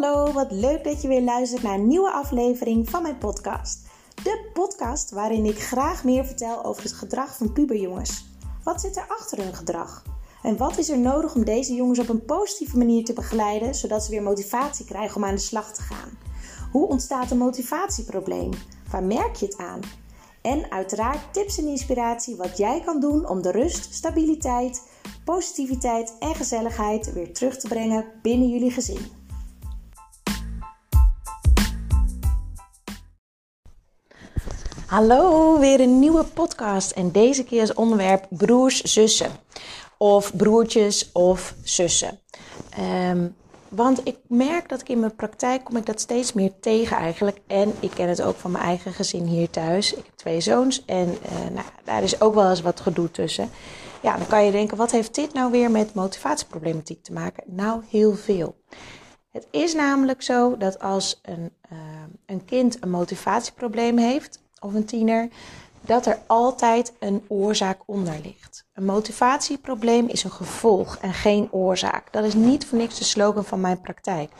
[0.00, 3.78] Hallo, wat leuk dat je weer luistert naar een nieuwe aflevering van mijn podcast.
[4.14, 8.26] De podcast waarin ik graag meer vertel over het gedrag van puberjongens.
[8.64, 10.02] Wat zit er achter hun gedrag?
[10.42, 14.04] En wat is er nodig om deze jongens op een positieve manier te begeleiden, zodat
[14.04, 16.18] ze weer motivatie krijgen om aan de slag te gaan?
[16.72, 18.50] Hoe ontstaat een motivatieprobleem?
[18.90, 19.80] Waar merk je het aan?
[20.42, 24.82] En uiteraard tips en inspiratie wat jij kan doen om de rust, stabiliteit,
[25.24, 29.22] positiviteit en gezelligheid weer terug te brengen binnen jullie gezin.
[34.94, 39.30] Hallo, weer een nieuwe podcast en deze keer is onderwerp broers, zussen.
[39.98, 42.20] Of broertjes of zussen.
[42.70, 43.28] Ehm,
[43.68, 47.40] want ik merk dat ik in mijn praktijk kom ik dat steeds meer tegen eigenlijk.
[47.46, 49.94] En ik ken het ook van mijn eigen gezin hier thuis.
[49.94, 53.50] Ik heb twee zoons en uh, nou, daar is ook wel eens wat gedoe tussen.
[54.02, 57.44] Ja, dan kan je denken, wat heeft dit nou weer met motivatieproblematiek te maken?
[57.46, 58.54] Nou, heel veel.
[59.30, 61.78] Het is namelijk zo dat als een, uh,
[62.26, 65.28] een kind een motivatieprobleem heeft, of een tiener,
[65.80, 68.66] dat er altijd een oorzaak onder ligt.
[68.72, 72.12] Een motivatieprobleem is een gevolg en geen oorzaak.
[72.12, 74.30] Dat is niet voor niks de slogan van mijn praktijk.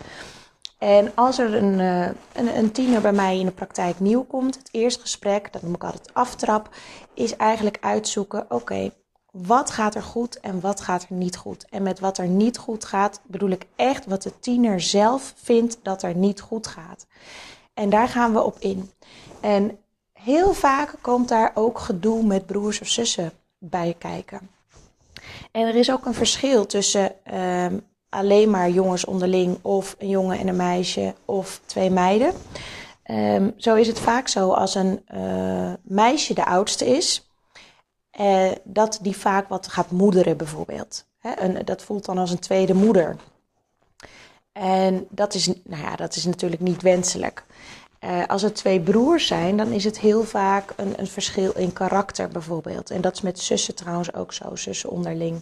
[0.78, 4.56] En als er een, eh, een, een, tiener bij mij in de praktijk nieuw komt,
[4.56, 6.69] het eerste gesprek, dat noem ik altijd aftrap,
[7.14, 8.91] is eigenlijk uitzoeken: oké,
[9.30, 11.67] wat gaat er goed en wat gaat er niet goed?
[11.70, 15.78] En met wat er niet goed gaat, bedoel ik echt wat de tiener zelf vindt
[15.83, 17.06] dat er niet goed gaat.
[17.75, 18.91] En daar gaan we op in.
[19.41, 19.78] En
[20.25, 24.50] heel vaak komt daar ook gedoe met broers of zussen bij kijken.
[25.53, 30.39] En er is ook een verschil tussen um, alleen maar jongens onderling of een jongen
[30.39, 32.34] en een meisje of twee meiden.
[33.11, 37.28] Um, zo is het vaak zo als een uh, meisje de oudste is,
[38.20, 41.06] uh, dat die vaak wat gaat moederen bijvoorbeeld.
[41.19, 43.17] He, dat voelt dan als een tweede moeder.
[44.52, 47.45] En dat is, nou ja, dat is natuurlijk niet wenselijk.
[48.04, 51.72] Uh, als het twee broers zijn, dan is het heel vaak een, een, verschil in
[51.72, 52.90] karakter bijvoorbeeld.
[52.90, 55.40] En dat is met zussen trouwens ook zo, zussen onderling.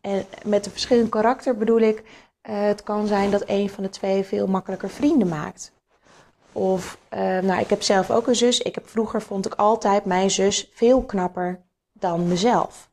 [0.00, 2.02] En met een verschil in karakter bedoel ik, uh,
[2.42, 5.72] het kan zijn dat een van de twee veel makkelijker vrienden maakt.
[6.52, 8.60] Of, uh, nou, ik heb zelf ook een zus.
[8.60, 11.60] Ik heb vroeger vond ik altijd mijn zus veel knapper
[11.92, 12.90] dan mezelf.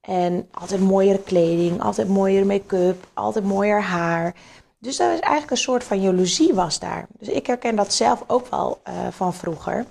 [0.00, 4.34] En altijd mooiere kleding, altijd mooiere make-up, altijd mooier haar.
[4.82, 7.06] Dus dat is eigenlijk een soort van jaloezie was daar.
[7.18, 9.86] Dus ik herken dat zelf ook wel uh, van vroeger.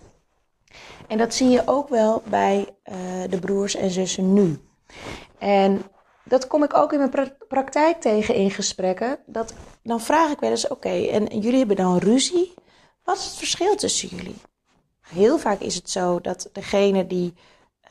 [1.07, 2.95] En dat zie je ook wel bij uh,
[3.29, 4.59] de broers en zussen nu.
[5.37, 5.81] En
[6.23, 9.19] dat kom ik ook in mijn pra praktijk tegen in gesprekken.
[9.25, 12.53] Dat, dan vraag ik wel eens, oké, en jullie hebben dan ruzie.
[13.03, 14.41] Wat is het verschil tussen jullie?
[15.01, 17.33] Heel vaak is het zo dat degene die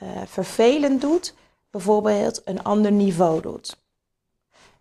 [0.02, 1.34] uh, vervelend doet,
[1.70, 3.76] bijvoorbeeld een ander niveau doet.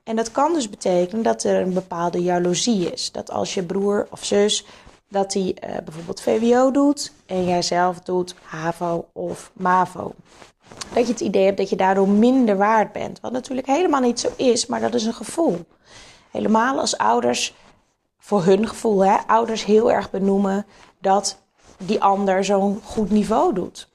[0.07, 3.11] En dat kan dus betekenen dat er een bepaalde jaloezie is.
[3.11, 4.65] Dat als je broer of zus,
[5.09, 10.13] dat die uh, bijvoorbeeld VWO doet en jij zelf doet HAVO of MAVO.
[10.93, 13.19] Dat je het idee hebt dat je daardoor minder waard bent.
[13.19, 15.65] Wat natuurlijk helemaal niet zo is, maar dat is een gevoel.
[16.31, 17.53] Helemaal als ouders,
[18.19, 20.65] voor hun gevoel, hè, ouders heel erg benoemen
[21.01, 21.37] dat
[21.77, 23.89] die ander zo'n goed niveau doet.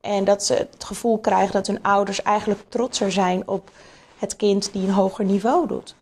[0.00, 3.70] En dat ze het gevoel krijgen dat hun ouders eigenlijk trotser zijn op
[4.18, 5.94] het kind die een hoger niveau doet.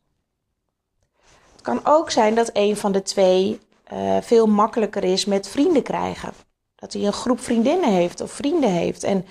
[1.52, 3.60] Het kan ook zijn dat een van de twee
[3.92, 6.32] uh, veel makkelijker is met vrienden krijgen.
[6.74, 9.02] Dat hij een groep vriendinnen heeft of vrienden heeft.
[9.02, 9.26] En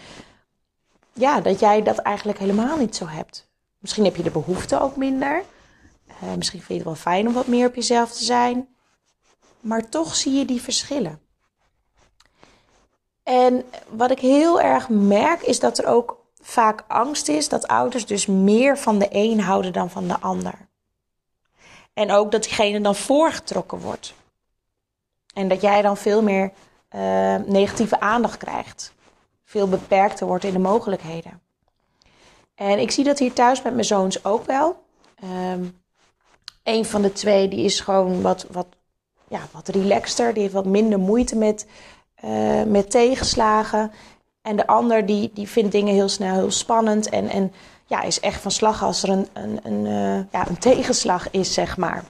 [1.14, 3.48] ja, dat jij dat eigenlijk helemaal niet zo hebt.
[3.80, 5.44] Misschien heb je de behoefte ook minder.
[6.24, 8.68] Uh, misschien vind je het wel fijn om wat meer op jezelf te zijn.
[9.60, 11.22] Maar toch zie je die verschillen.
[13.24, 18.06] En wat ik heel erg merk is dat er ook vaak angst is dat ouders
[18.06, 20.68] dus meer van de een houden dan van de ander.
[21.94, 24.14] En ook dat diegene dan voorgetrokken wordt.
[25.34, 26.52] En dat jij dan veel meer
[26.96, 28.94] uh, negatieve aandacht krijgt.
[29.44, 31.42] Veel beperkter wordt in de mogelijkheden.
[32.56, 34.84] En ik zie dat hier thuis met mijn zoons ook wel.
[35.24, 35.82] Um,
[36.64, 38.68] een van de twee die is gewoon wat, wat,
[39.28, 40.34] ja, wat relaxter.
[40.34, 41.68] Die heeft wat minder moeite met,
[42.24, 43.92] uh, met tegenslagen.
[44.44, 47.54] En de ander die, die vindt dingen heel snel heel spannend en, en
[47.86, 51.54] ja, is echt van slag als er een, een, een, uh, ja, een tegenslag is,
[51.54, 52.04] zeg maar.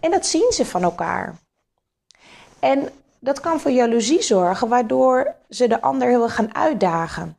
[0.00, 1.36] En dat zien ze van elkaar.
[2.58, 2.88] En
[3.18, 7.36] dat kan voor jaloezie zorgen, waardoor ze de ander heel erg gaan uitdagen.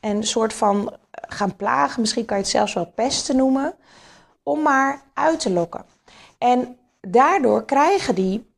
[0.00, 3.74] En een soort van gaan plagen, misschien kan je het zelfs wel pesten noemen,
[4.42, 5.84] om maar uit te lokken.
[6.38, 8.49] En daardoor krijgen die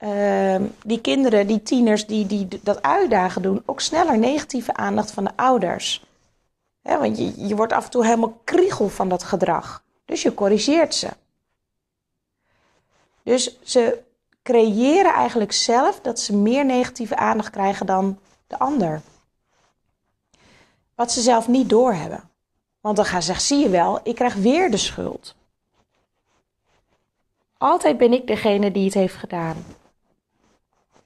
[0.00, 5.24] uh, die kinderen, die tieners die, die dat uitdagen doen, ook sneller negatieve aandacht van
[5.24, 6.04] de ouders.
[6.82, 9.82] Want je, je wordt af en toe helemaal kriegel van dat gedrag.
[10.04, 11.08] Dus je corrigeert ze.
[13.22, 14.02] Dus ze
[14.42, 19.00] creëren eigenlijk zelf dat ze meer negatieve aandacht krijgen dan de ander.
[20.94, 22.30] Wat ze zelf niet doorhebben.
[22.80, 25.34] Want dan gaan ze zeggen, zie je wel, ik krijg weer de schuld.
[27.58, 29.64] Altijd ben ik degene die het heeft gedaan.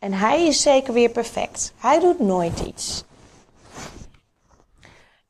[0.04, 1.72] En hij is zeker weer perfect.
[1.76, 3.04] Hij doet nooit iets.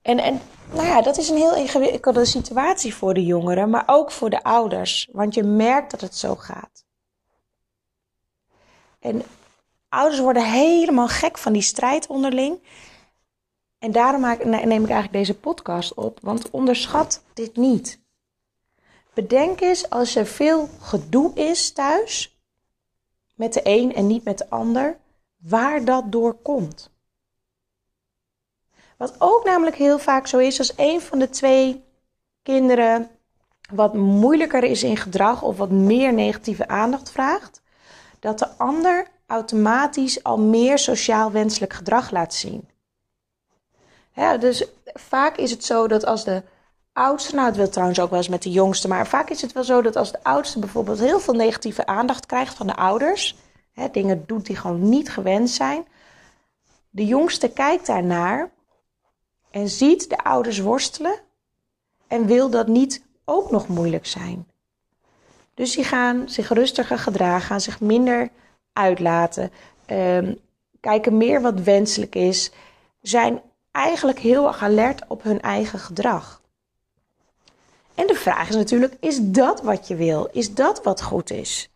[0.02, 0.40] En, en
[0.72, 4.42] nou ja, dat is een heel ingewikkelde situatie voor de jongeren, maar ook voor de
[4.42, 5.08] ouders.
[5.12, 6.84] Want je merkt dat het zo gaat.
[8.98, 9.22] En
[9.88, 12.58] ouders worden helemaal gek van die strijd onderling.
[13.78, 18.00] En daarom neem ik eigenlijk deze podcast op, want onderschat dit niet.
[19.12, 22.33] Bedenk eens als er veel gedoe is thuis,
[23.34, 24.98] met de een en niet met de ander,
[25.36, 26.90] waar dat door komt.
[28.96, 31.84] Wat ook namelijk heel vaak zo is, als een van de twee
[32.42, 33.10] kinderen
[33.72, 37.62] wat moeilijker is in gedrag of wat meer negatieve aandacht vraagt,
[38.20, 42.68] dat de ander automatisch al meer sociaal wenselijk gedrag laat zien.
[44.40, 46.42] Dus vaak is het zo dat als de
[46.94, 49.52] oudste, nou het wil trouwens ook wel eens met de jongste, maar vaak is het
[49.52, 53.36] wel zo dat als de oudste bijvoorbeeld heel veel negatieve aandacht krijgt van de ouders,
[53.72, 55.86] hè, dingen doet die gewoon niet gewend zijn,
[56.90, 58.50] de jongste kijkt daarnaar
[59.50, 61.20] en ziet de ouders worstelen
[62.08, 64.46] en wil dat niet ook nog moeilijk zijn.
[65.54, 68.30] Dus die gaan zich rustiger gedragen, gaan zich minder
[68.72, 69.50] uitlaten,
[69.86, 70.38] um,
[70.80, 72.50] kijken meer wat wenselijk is,
[73.00, 73.40] zijn
[73.70, 76.42] eigenlijk heel erg alert op hun eigen gedrag.
[77.94, 80.28] En de vraag is natuurlijk: is dat wat je wil?
[80.32, 81.68] Is dat wat goed is?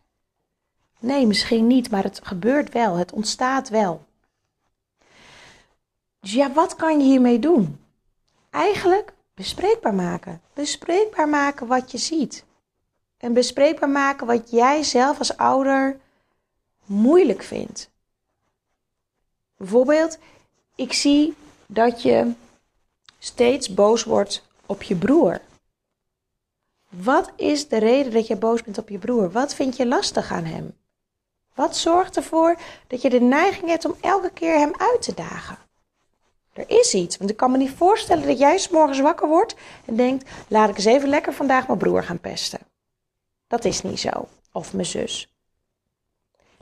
[0.99, 2.95] Nee, misschien niet, maar het gebeurt wel.
[2.95, 4.07] Het ontstaat wel.
[6.19, 7.79] Dus ja, wat kan je hiermee doen?
[8.49, 10.41] Eigenlijk bespreekbaar maken.
[10.53, 12.45] Bespreekbaar maken wat je ziet.
[13.17, 15.99] En bespreekbaar maken wat jij zelf als ouder
[16.85, 17.89] moeilijk vindt.
[19.57, 20.17] Bijvoorbeeld,
[20.75, 22.31] ik zie dat je
[23.19, 25.41] steeds boos wordt op je broer.
[26.89, 29.31] Wat is de reden dat je boos bent op je broer?
[29.31, 30.77] Wat vind je lastig aan hem?
[31.53, 32.55] Wat zorgt ervoor
[32.87, 35.57] dat je de neiging hebt om elke keer hem uit te dagen?
[36.53, 39.55] Er is iets, want ik kan me niet voorstellen dat jij s'morgens wakker wordt
[39.85, 42.59] en denkt: laat ik eens even lekker vandaag mijn broer gaan pesten.
[43.47, 44.27] Dat is niet zo.
[44.51, 45.33] Of mijn zus.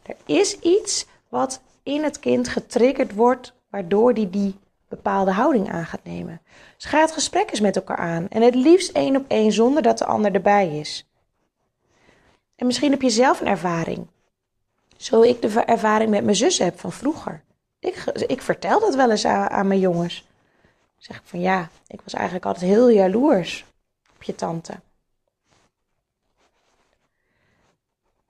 [0.03, 4.55] Er is iets wat in het kind getriggerd wordt, waardoor die die
[4.87, 6.41] bepaalde houding aan gaat nemen.
[6.75, 8.27] Dus ga het gesprek eens met elkaar aan.
[8.29, 11.07] En het liefst één op één zonder dat de ander erbij is.
[12.55, 14.07] En misschien heb je zelf een ervaring.
[14.97, 17.43] Zo ik de ervaring met mijn zus heb van vroeger.
[17.79, 17.95] Ik,
[18.27, 20.25] ik vertel dat wel eens aan, aan mijn jongens.
[20.61, 23.65] Dan zeg ik van ja, ik was eigenlijk altijd heel jaloers
[24.15, 24.73] op je tante.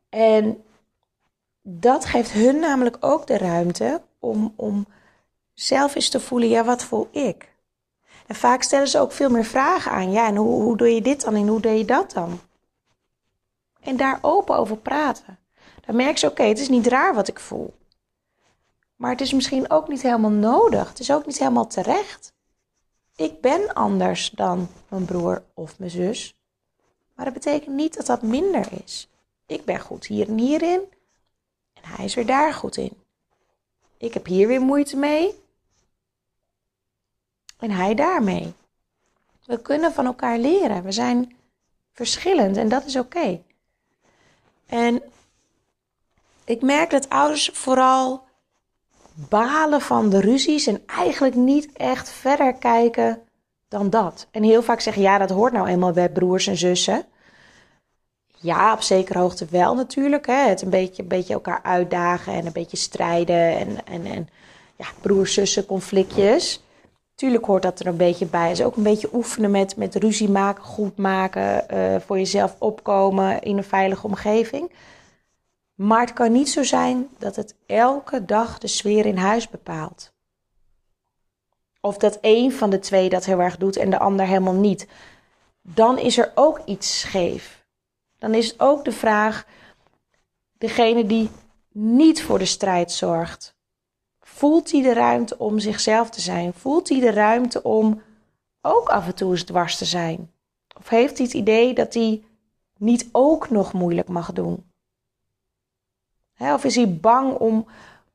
[0.09, 0.63] En
[1.62, 4.88] dat geeft hun namelijk ook de ruimte om, om
[5.59, 7.56] zelf eens te voelen, ja, wat voel ik?
[8.27, 10.12] En vaak stellen ze ook veel meer vragen aan.
[10.12, 12.39] Ja, en hoe, hoe doe je dit dan en hoe doe je dat dan?
[13.80, 15.39] En daar open over praten.
[15.86, 17.74] Dan merk ze, oké, het is niet raar wat ik voel.
[18.95, 20.89] Maar het is misschien ook niet helemaal nodig.
[20.89, 22.33] Het is ook niet helemaal terecht.
[23.16, 26.35] Ik ben anders dan mijn broer of mijn zus.
[27.16, 29.09] Maar dat betekent niet dat dat minder is.
[29.45, 30.81] Ik ben goed hier en hierin.
[31.73, 32.94] En hij is er daar goed in.
[33.97, 35.45] Ik heb hier weer moeite mee.
[37.59, 38.54] En hij daarmee.
[39.45, 40.83] We kunnen van elkaar leren.
[40.83, 41.35] We zijn
[41.94, 43.42] verschillend en dat is oké.
[44.66, 45.02] En
[46.44, 48.23] ik merk dat ouders vooral
[49.14, 53.21] balen van de ruzies en eigenlijk niet echt verder kijken
[53.68, 54.28] dan dat.
[54.31, 57.06] En heel vaak zeggen, ja, dat hoort nou eenmaal bij broers en zussen.
[58.40, 60.26] Ja, op zekere hoogte wel natuurlijk.
[60.26, 60.33] Hè.
[60.47, 64.30] Het een beetje, een beetje elkaar uitdagen en een beetje strijden en, en, en
[64.76, 66.64] ja, broers-zussen conflictjes.
[67.18, 68.52] Tuurlijk hoort dat er een beetje bij.
[68.52, 73.42] is ook een beetje oefenen met, met ruzie maken, goed maken, uh, voor jezelf opkomen
[73.42, 74.71] in een veilige omgeving.
[75.76, 80.14] Maar het kan niet zo zijn dat het elke dag de sfeer in huis bepaalt.
[81.81, 84.88] Of dat één van de twee dat heel erg doet en de ander helemaal niet.
[85.62, 87.66] Dan is er ook iets scheef.
[88.18, 89.45] Dan is het ook de vraag:
[90.57, 91.30] degene die
[91.71, 93.56] niet voor de strijd zorgt,
[94.27, 96.53] voelt hij de ruimte om zichzelf te zijn?
[96.53, 98.01] Voelt hij de ruimte om
[98.61, 100.31] ook af en toe eens dwars te zijn?
[100.77, 102.23] Of heeft hij het idee dat hij
[102.77, 104.71] niet ook nog moeilijk mag doen?
[106.39, 107.65] of is hij bang om,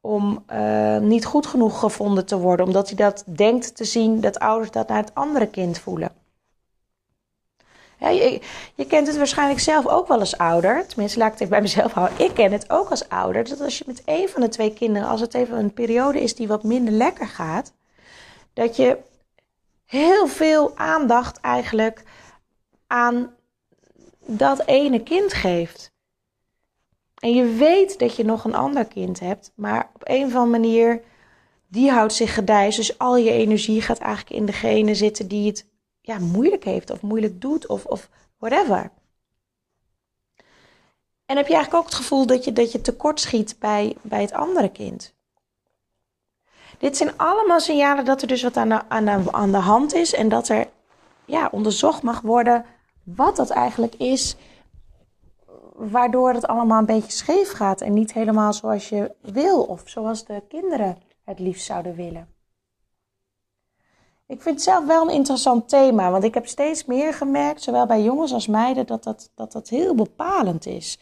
[0.00, 4.38] om uh, niet goed genoeg gevonden te worden, omdat hij dat denkt te zien dat
[4.38, 6.21] ouders dat naar het andere kind voelen?
[8.02, 8.08] Ja,
[8.74, 10.86] je, kent het waarschijnlijk zelf ook wel als ouder.
[10.86, 12.24] Tenminste, laat ik het bij mezelf houden.
[12.24, 13.48] Ik ken het ook als ouder.
[13.48, 16.34] Dat als je met een van de twee kinderen, als het even een periode is
[16.34, 17.72] die wat minder lekker gaat,
[18.52, 18.98] dat je
[19.84, 22.02] heel veel aandacht eigenlijk
[22.86, 23.34] aan
[24.26, 25.92] dat ene kind geeft.
[27.14, 30.60] En je weet dat je nog een ander kind hebt, maar op een of andere
[30.60, 31.02] manier,
[31.68, 32.76] die houdt zich gedijs.
[32.76, 35.70] Dus al je energie gaat eigenlijk in degene zitten die het
[36.02, 38.90] ja, moeilijk heeft of moeilijk doet of, of whatever.
[41.26, 44.20] En heb je eigenlijk ook het gevoel dat je, dat je tekort schiet bij, bij
[44.20, 45.14] het andere kind.
[46.78, 49.94] Dit zijn allemaal signalen dat er dus wat aan de, aan de, aan de hand
[49.94, 50.68] is en dat er
[51.24, 52.64] ja, onderzocht mag worden
[53.02, 54.36] wat dat eigenlijk is,
[55.74, 60.24] waardoor het allemaal een beetje scheef gaat en niet helemaal zoals je wil of zoals
[60.24, 62.31] de kinderen het liefst zouden willen.
[64.32, 67.86] Ik vind het zelf wel een interessant thema, want ik heb steeds meer gemerkt, zowel
[67.86, 70.98] bij jongens als meiden, dat dat, dat, dat heel bepalend is.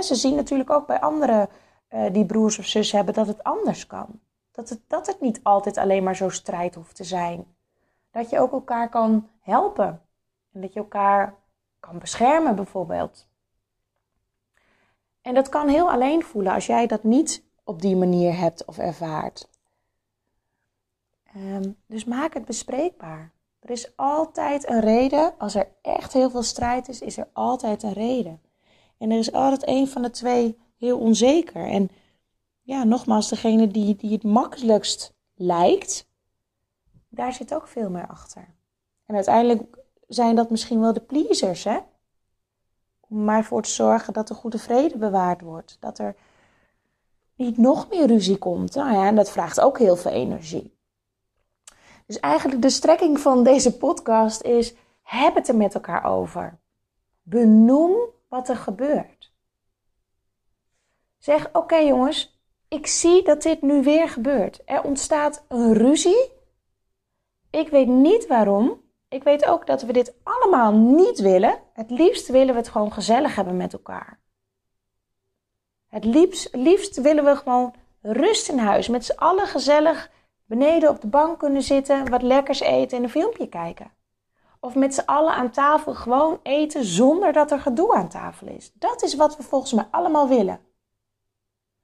[0.00, 1.48] ze zien natuurlijk ook bij anderen
[1.90, 4.20] uh, die broers of zus hebben dat het anders kan.
[4.52, 7.46] Dat het, dat het niet altijd alleen maar zo strijd hoeft te zijn.
[8.10, 10.02] Dat je ook elkaar kan helpen.
[10.52, 11.34] En dat je elkaar
[11.80, 13.28] kan beschermen bijvoorbeeld.
[15.22, 18.78] En dat kan heel alleen voelen als jij dat niet op die manier hebt of
[18.78, 19.48] ervaart.
[21.34, 23.32] Ehm, dus maak het bespreekbaar.
[23.60, 25.34] Er is altijd een reden.
[25.38, 28.40] Als er echt heel veel strijd is, is er altijd een reden.
[28.98, 31.66] En er is altijd een van de twee heel onzeker.
[31.66, 31.90] En
[32.62, 36.08] ja, nogmaals, degene die, die het makkelijkst lijkt,
[37.08, 38.54] daar zit ook veel meer achter.
[39.06, 41.78] En uiteindelijk zijn dat misschien wel de pleasers, hè?
[43.00, 45.76] Om maar voor te zorgen dat er goede vrede bewaard wordt.
[45.80, 46.16] Dat er
[47.36, 48.74] niet nog meer ruzie komt.
[48.74, 50.74] Nou ja, en dat vraagt ook heel veel energie.
[52.06, 56.58] Dus eigenlijk de strekking van deze podcast is: heb het er met elkaar over.
[57.22, 57.96] Benoem
[58.28, 59.32] wat er gebeurt.
[61.18, 64.62] Zeg: oké jongens, ik zie dat dit nu weer gebeurt.
[64.64, 66.32] Er ontstaat een ruzie.
[67.50, 68.82] Ik weet niet waarom.
[69.08, 71.58] Ik weet ook dat we dit allemaal niet willen.
[71.72, 74.20] Het liefst willen we het gewoon gezellig hebben met elkaar.
[75.88, 78.88] Het liefst, liefst willen we gewoon rust in huis.
[78.88, 80.10] Met z'n allen gezellig
[80.56, 83.92] beneden op de bank kunnen zitten, wat lekkers eten en een filmpje kijken.
[84.60, 88.72] Of met z'n allen aan tafel gewoon eten zonder dat er gedoe aan tafel is.
[88.74, 90.60] Dat is wat we volgens mij allemaal willen.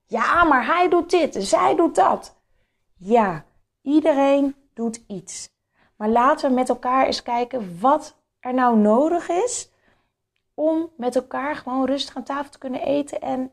[0.07, 2.37] Ja, maar hij doet dit en zij doet dat.
[2.97, 3.45] Ja,
[3.83, 5.51] iedereen doet iets.
[5.97, 9.71] Maar laten we met elkaar eens kijken wat er nou nodig is
[10.55, 13.53] om met elkaar gewoon rustig aan tafel te kunnen eten en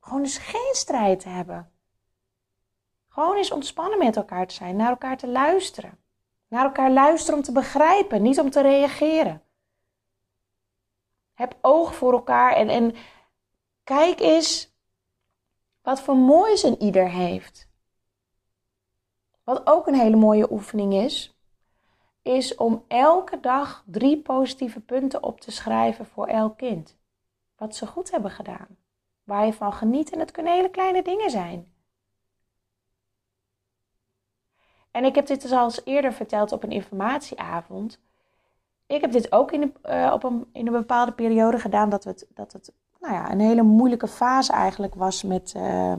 [0.00, 1.73] gewoon eens geen strijd te hebben.
[3.14, 5.98] Gewoon eens ontspannen met elkaar te zijn, naar elkaar te luisteren.
[6.48, 9.42] Naar elkaar luisteren om te begrijpen, niet om te reageren.
[11.34, 12.94] Heb oog voor elkaar en, en
[13.84, 14.74] kijk eens
[15.82, 17.68] wat voor moois een ieder heeft.
[19.44, 21.38] Wat ook een hele mooie oefening is,
[22.22, 26.98] is om elke dag drie positieve punten op te schrijven voor elk kind.
[27.56, 28.76] Wat ze goed hebben gedaan.
[29.24, 31.73] Waar je van geniet en het kunnen hele kleine dingen zijn.
[34.94, 38.00] En ik heb dit dus al eens eerder verteld op een informatieavond.
[38.86, 42.04] Ik heb dit ook in een, uh, op een, in een bepaalde periode gedaan dat
[42.04, 45.94] het, dat het nou ja, een hele moeilijke fase eigenlijk was met, uh,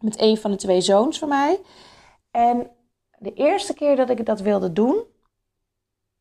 [0.00, 1.60] met een van de twee zoons van mij.
[2.30, 2.70] En
[3.18, 5.02] de eerste keer dat ik dat wilde doen,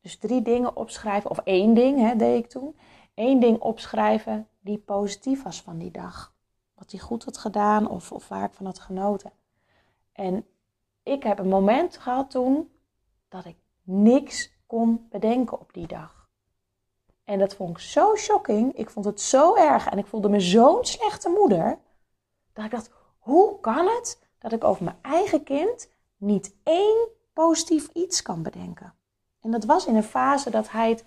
[0.01, 2.77] dus drie dingen opschrijven, of één ding hè, deed ik toen.
[3.15, 6.33] Eén ding opschrijven die positief was van die dag.
[6.73, 9.31] Wat hij goed had gedaan of, of waar ik van had genoten.
[10.11, 10.45] En
[11.07, 12.71] ik heb een moment gehad toen
[13.29, 16.27] dat ik niks kon bedenken op die dag.
[17.23, 18.73] En dat vond ik zo shocking.
[18.73, 21.79] Ik vond het zo erg en ik voelde me zo'n slechte moeder.
[22.53, 27.89] Dat ik dacht, hoe kan het dat ik over mijn eigen kind niet één positief
[27.93, 28.93] iets kan bedenken?
[29.41, 31.03] En dat was in een fase dat hij het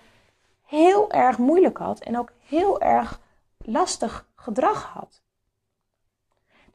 [0.62, 3.20] heel erg moeilijk had en ook heel erg
[3.58, 5.22] lastig gedrag had.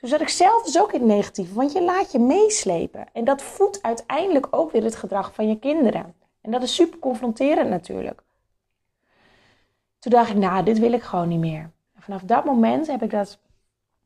[0.05, 3.07] Dus dat ik zelf dus ook in het negatieve, want je laat je meeslepen.
[3.13, 6.15] En dat voedt uiteindelijk ook weer het gedrag van je kinderen.
[6.41, 8.23] En dat is super confronterend natuurlijk.
[9.99, 11.71] Toen dacht ik, nou, dit wil ik gewoon niet meer.
[11.95, 13.39] En vanaf dat moment heb ik dat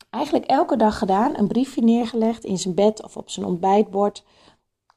[0.10, 1.38] eigenlijk elke dag gedaan.
[1.38, 4.25] Een briefje neergelegd in zijn bed of op zijn ontbijtbord.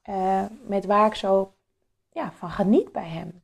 [0.09, 1.52] Uh, met waar ik zo
[2.12, 3.42] ja, van geniet bij hem.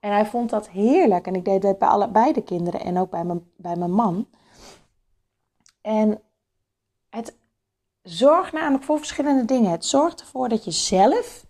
[0.00, 1.26] En hij vond dat heerlijk.
[1.26, 4.26] En ik deed dat bij allebei de kinderen en ook bij mijn, bij mijn man.
[5.86, 6.22] En
[7.08, 7.36] het
[8.02, 9.70] zorgt namelijk voor verschillende dingen.
[9.70, 11.46] Het zorgt ervoor dat je zelf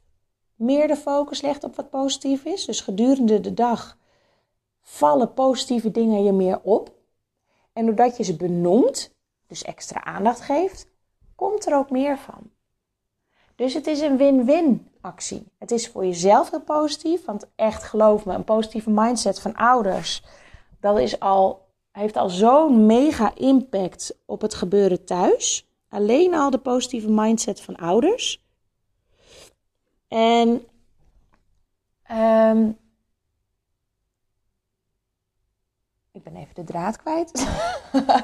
[0.54, 2.64] meer de focus legt op wat positief is.
[2.64, 3.98] Dus gedurende de dag
[4.80, 6.94] vallen positieve dingen je meer op.
[7.72, 9.14] En doordat je ze benoemt,
[9.46, 10.86] dus extra aandacht geeft,
[11.34, 12.50] komt er ook meer van.
[13.54, 15.46] Dus het is een win-win actie.
[15.58, 20.22] Het is voor jezelf heel positief, want echt geloof me, een positieve mindset van ouders,
[20.80, 21.65] dat is al,
[22.00, 25.68] heeft al zo'n mega impact op het gebeuren thuis.
[25.88, 28.44] Alleen al de positieve mindset van ouders.
[30.08, 30.48] En
[32.10, 32.78] um,
[36.12, 37.32] ik ben even de draad kwijt.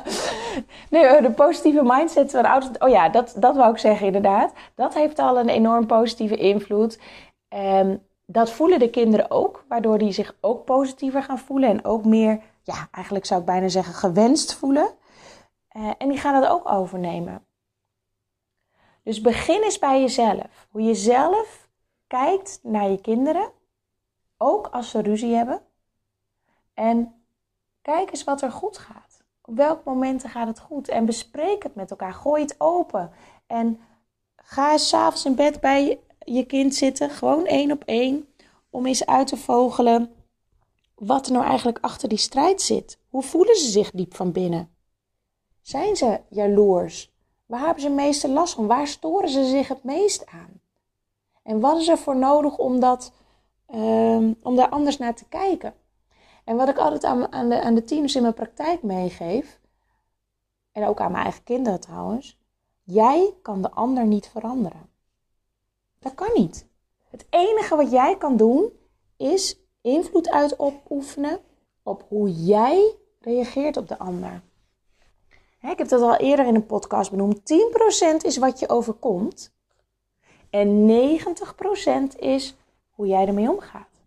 [0.90, 2.78] nee, de positieve mindset van ouders.
[2.78, 4.52] Oh ja, dat, dat wou ik zeggen inderdaad.
[4.74, 6.98] Dat heeft al een enorm positieve invloed.
[7.48, 12.04] Um, dat voelen de kinderen ook, waardoor die zich ook positiever gaan voelen en ook
[12.04, 14.88] meer, ja, eigenlijk zou ik bijna zeggen, gewenst voelen.
[15.72, 17.46] Uh, en die gaan dat ook overnemen.
[19.02, 20.66] Dus begin eens bij jezelf.
[20.70, 21.68] Hoe je zelf
[22.06, 23.50] kijkt naar je kinderen,
[24.36, 25.60] ook als ze ruzie hebben.
[26.74, 27.24] En
[27.82, 29.22] kijk eens wat er goed gaat.
[29.42, 30.88] Op welke momenten gaat het goed?
[30.88, 32.14] En bespreek het met elkaar.
[32.14, 33.10] Gooi het open.
[33.46, 33.80] En
[34.36, 38.28] ga s'avonds in bed bij je kind zitten, gewoon één op één,
[38.70, 40.14] om eens uit te vogelen
[41.06, 42.98] wat er nou eigenlijk achter die strijd zit.
[43.08, 44.70] Hoe voelen ze zich diep van binnen?
[45.62, 47.12] Zijn ze jaloers?
[47.46, 48.66] Waar hebben ze het meeste last van?
[48.66, 50.60] Waar storen ze zich het meest aan?
[51.42, 53.12] En wat is er voor nodig om, dat,
[53.74, 55.74] um, om daar anders naar te kijken?
[56.44, 59.60] En wat ik altijd aan, aan, de, aan de teams in mijn praktijk meegeef,
[60.72, 62.38] en ook aan mijn eigen kinderen trouwens,
[62.82, 64.90] jij kan de ander niet veranderen.
[65.98, 66.66] Dat kan niet.
[67.08, 68.72] Het enige wat jij kan doen
[69.16, 71.40] is invloed uitoefenen
[71.82, 74.42] op hoe jij reageert op de ander.
[75.60, 77.40] Ik heb dat al eerder in een podcast benoemd.
[77.40, 79.52] 10% is wat je overkomt.
[80.50, 80.88] En
[82.14, 82.56] 90% is
[82.90, 84.02] hoe jij ermee omgaat.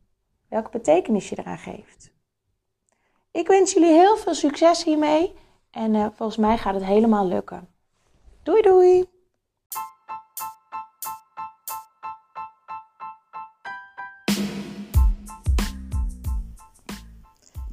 [0.48, 2.11] Welke betekenis je eraan geeft.
[3.31, 5.33] Ik wens jullie heel veel succes hiermee.
[5.72, 7.68] En uh, volgens mij gaat het helemaal lukken.
[8.44, 9.15] Doei doei!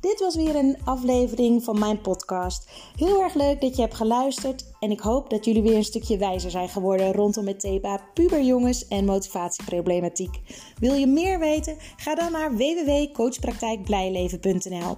[0.02, 2.70] Dit was weer een aflevering van mijn podcast.
[2.96, 6.16] Heel erg leuk dat je hebt geluisterd en ik hoop dat jullie weer een stukje
[6.16, 10.40] wijzer zijn geworden rondom het thema puberjongens en motivatieproblematiek.
[10.78, 11.76] Wil je meer weten?
[11.96, 14.96] Ga dan naar www.coachpraktijkblijleven.nl.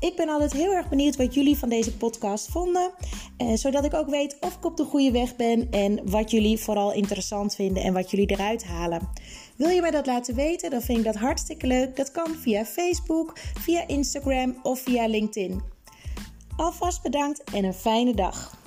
[0.00, 2.92] Ik ben altijd heel erg benieuwd wat jullie van deze podcast vonden,
[3.36, 6.58] eh, zodat ik ook weet of ik op de goede weg ben en wat jullie
[6.58, 9.08] vooral interessant vinden en wat jullie eruit halen.
[9.56, 10.70] Wil je mij dat laten weten?
[10.70, 11.96] Dan vind ik dat hartstikke leuk.
[11.96, 15.62] Dat kan via Facebook, via Instagram of via LinkedIn.
[16.56, 18.61] Alvast bedankt en een fijne dag.